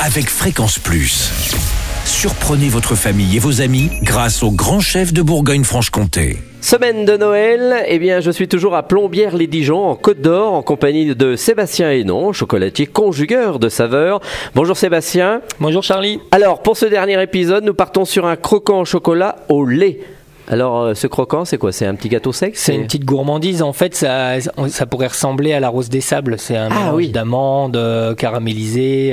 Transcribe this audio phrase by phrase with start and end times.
[0.00, 1.30] avec Fréquence Plus.
[2.04, 6.38] Surprenez votre famille et vos amis grâce au grand chef de Bourgogne-Franche-Comté.
[6.60, 11.14] Semaine de Noël, eh bien je suis toujours à Plombières-les-Dijon en Côte d'Or en compagnie
[11.14, 14.20] de Sébastien Hénon, chocolatier conjugueur de saveurs.
[14.54, 15.40] Bonjour Sébastien.
[15.60, 16.20] Bonjour Charlie.
[16.30, 20.00] Alors pour ce dernier épisode, nous partons sur un croquant au chocolat au lait.
[20.48, 21.72] Alors, euh, ce croquant, c'est quoi?
[21.72, 22.54] C'est un petit gâteau sec?
[22.56, 23.62] C'est une petite gourmandise.
[23.62, 24.34] En fait, ça,
[24.68, 26.38] ça pourrait ressembler à la rose des sables.
[26.38, 27.08] C'est un Ah, mélange oui.
[27.08, 29.12] d'amandes euh, caramélisées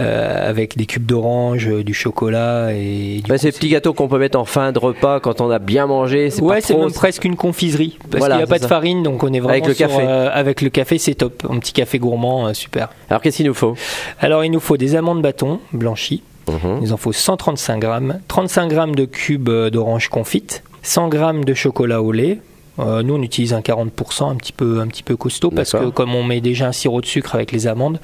[0.00, 4.18] euh, avec des cubes d'orange, du chocolat et du Ouais, c'est petit gâteau qu'on peut
[4.18, 6.30] mettre en fin de repas quand on a bien mangé.
[6.30, 9.22] C'est Ouais, c'est presque une confiserie parce Voilà, qu'il n'y a pas de farine, donc
[9.22, 10.02] on est vraiment Avec le sur, café.
[10.02, 11.46] euh, avec le café, c'est top.
[11.50, 12.88] Un petit café gourmand, euh, super.
[13.10, 13.74] Alors, qu'est-ce qu'il nous faut?
[14.20, 16.22] Alors, il nous faut des amandes bâtons blanchies.
[16.48, 16.80] Mhm.
[16.82, 21.54] Il en faut 135 grammes, 35 grammes de cubes euh, d'orange confite, 100 grammes de
[21.54, 22.38] chocolat au lait.
[22.78, 25.90] Euh, nous, on utilise un 40%, un petit peu, un petit peu costaud, parce que
[25.90, 28.00] comme on met déjà un sirop de sucre avec les amandes,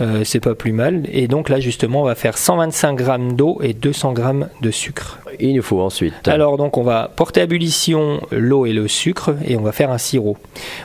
[0.00, 1.04] euh, c'est pas plus mal.
[1.12, 5.18] Et donc là, justement, on va faire 125 grammes d'eau et 200 grammes de sucre.
[5.38, 6.26] Il nous faut ensuite.
[6.26, 9.92] Alors donc on va porter à ébullition l'eau et le sucre et on va faire
[9.92, 10.36] un sirop.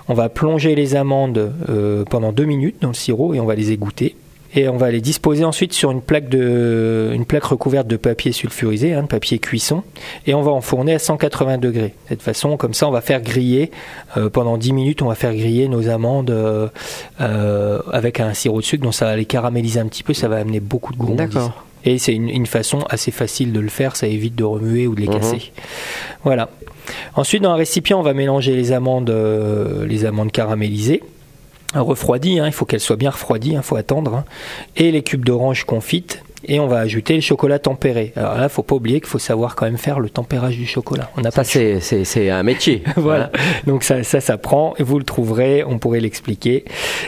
[0.08, 3.56] On va plonger les amandes euh, pendant deux minutes dans le sirop et on va
[3.56, 4.16] les égoutter.
[4.56, 8.32] Et on va les disposer ensuite sur une plaque, de, une plaque recouverte de papier
[8.32, 9.84] sulfurisé, hein, de papier cuisson,
[10.28, 11.88] et on va enfourner à 180 degrés.
[11.88, 13.72] De cette façon, comme ça, on va faire griller
[14.16, 16.68] euh, pendant 10 minutes, on va faire griller nos amandes euh,
[17.20, 20.28] euh, avec un sirop de sucre, donc ça va les caraméliser un petit peu, ça
[20.28, 21.34] va amener beaucoup de gourmandise.
[21.34, 21.64] D'accord.
[21.86, 24.94] Et c'est une, une façon assez facile de le faire, ça évite de remuer ou
[24.94, 25.14] de les Mhm.
[25.20, 25.52] casser.
[26.24, 26.50] Voilà.
[27.16, 29.12] Ensuite, dans un récipient, on va mélanger les amandes,
[29.86, 31.02] les amandes caramélisées,
[31.82, 32.40] refroidies.
[32.40, 34.14] hein, il faut qu'elles soient bien refroidies, il faut attendre.
[34.16, 34.26] hein,
[34.76, 36.24] et les cubes d'orange confites.
[36.46, 38.12] Et on va ajouter le chocolat tempéré.
[38.16, 41.10] Alors là, faut pas oublier qu'il faut savoir quand même faire le tempérage du chocolat.
[41.18, 42.84] On n'a Ça, c'est, c'est, un métier.
[42.98, 43.32] Voilà.
[43.66, 44.74] Donc ça, ça, ça prend.
[44.80, 45.64] Vous le trouverez.
[45.64, 46.66] On pourrait l'expliquer.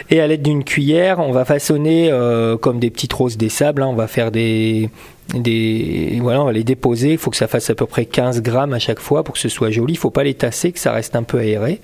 [0.10, 3.82] Et à l'aide d'une cuillère, on va façonner euh, comme des petites roses des sables.
[3.84, 3.88] hein.
[3.88, 4.90] On va faire des
[5.34, 8.44] des voilà on va les déposer il faut que ça fasse à peu près 15
[8.44, 10.78] grammes à chaque fois pour que ce soit joli il faut pas les tasser que
[10.80, 11.82] ça reste un peu aéré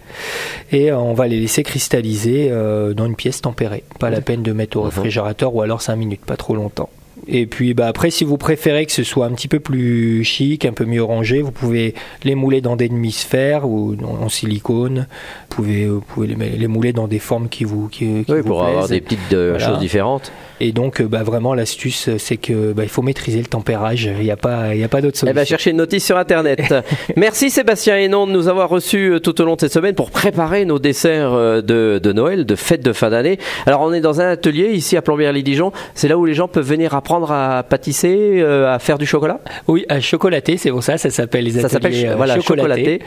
[0.71, 4.43] et euh, on va les laisser cristalliser euh, dans une pièce tempérée pas la peine
[4.43, 4.89] de mettre au Mhm.
[4.89, 6.89] réfrigérateur ou alors 5 minutes pas trop longtemps
[7.27, 10.65] et puis bah, après, si vous préférez que ce soit un petit peu plus chic,
[10.65, 11.93] un peu mieux rangé, vous pouvez
[12.23, 15.07] les mouler dans des demi-sphères ou en silicone.
[15.49, 18.39] Vous pouvez, vous pouvez les, les mouler dans des formes qui vous, qui, qui Oui,
[18.41, 19.67] vous pour avoir des petites euh, Voilà.
[19.73, 20.31] choses différentes.
[20.63, 24.03] Et donc, euh, bah, vraiment, l'astuce, c'est que bah, il faut maîtriser le tempérage.
[24.19, 25.35] Il n'y a pas, il y a pas d'autre Eh solution.
[25.35, 26.73] ben, cherchez une notice sur Internet.
[27.15, 30.11] Merci Sébastien Hénon de nous avoir reçus euh, tout au long de cette semaine pour
[30.11, 33.39] préparer nos desserts euh, de, de Noël, de fête de fin d'année.
[33.65, 35.71] Alors, on est dans un atelier ici à Plombières-les-Dijon.
[35.95, 39.39] C'est là où les gens peuvent venir apprendre à pâtisser, euh, à faire du chocolat?
[39.67, 42.83] Oui, à chocolaté, c'est pour ça, ça s'appelle les Ça s'appelle ateliers euh, voilà, chocolatés.
[42.83, 43.01] chocolaté.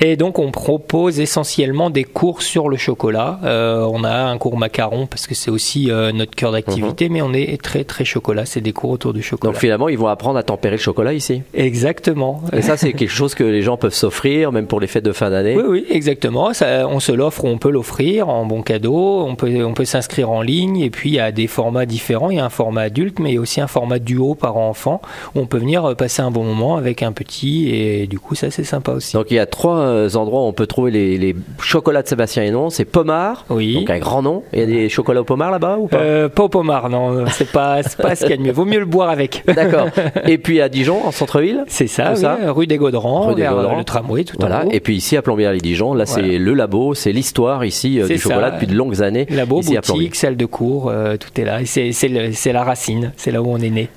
[0.00, 3.40] Et donc on propose essentiellement des cours sur le chocolat.
[3.44, 7.22] Euh, on a un cours macaron parce que c'est aussi euh, notre cœur d'activité, mais
[7.22, 8.44] on est très très chocolat.
[8.46, 9.52] C'est des cours autour du chocolat.
[9.52, 11.42] Donc, finalement, ils vont apprendre à tempérer le chocolat ici.
[11.54, 12.42] Exactement.
[12.52, 15.12] Et ça, c'est quelque chose que les gens peuvent s'offrir, même pour les fêtes de
[15.12, 15.56] fin d'année.
[15.56, 16.52] Oui, oui, exactement.
[16.52, 19.20] Ça, on se l'offre ou on peut l'offrir en bon cadeau.
[19.26, 20.78] On peut, on peut s'inscrire en ligne.
[20.80, 22.30] Et puis, il y a des formats différents.
[22.30, 25.00] Il y a un format adulte, mais il y a aussi un format duo parent-enfant
[25.34, 27.70] où on peut venir euh, passer un bon moment avec un petit.
[27.70, 29.14] Et du coup, ça, c'est sympa aussi.
[29.14, 32.08] Donc il y a trois euh, endroits où on peut trouver les, les chocolats de
[32.08, 32.68] Sébastien Hénon.
[32.70, 33.74] C'est Pommard, Oui.
[33.74, 34.42] donc un grand nom.
[34.52, 35.98] Il y a des chocolats au pommard là-bas ou pas?
[35.98, 38.52] Euh, pas au pommard, non, c'est pas, pas ce qu'il y a de mieux.
[38.52, 39.42] Vaut mieux le boire avec.
[39.46, 39.86] D'accord.
[40.26, 41.64] Et puis à Dijon, en centre-ville.
[41.68, 43.78] C'est ça, oui, ça rue des Gaudrans, Rue des vers Gaudrans.
[43.78, 44.62] le tramway tout Voilà.
[44.64, 44.70] en haut.
[44.72, 48.48] Et puis ici à Plombières-les-Dijon, là c'est le labo, c'est l'histoire ici euh, du chocolat
[48.48, 48.50] ça.
[48.52, 49.26] depuis de longues années.
[49.30, 51.60] Labo, ici boutique, salle de cours, euh, tout est là.
[51.64, 53.88] C'est la racine, c'est là où on est né.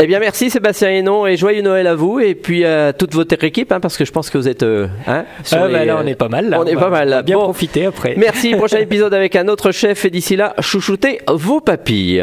[0.00, 3.42] Eh bien merci Sébastien Hénon et joyeux Noël à vous et puis à toute votre
[3.44, 5.84] équipe hein, parce que je pense que vous êtes euh, hein, sur Ah, bah les,
[5.86, 6.48] là, euh, on est pas mal.
[6.48, 6.60] Là.
[6.60, 7.22] on est pas mal, là.
[7.22, 7.44] bien Bon.
[7.44, 8.14] profiter après.
[8.16, 8.54] Merci.
[8.54, 12.22] Prochain épisode avec un autre chef et d'ici là, chouchoutez vos papilles.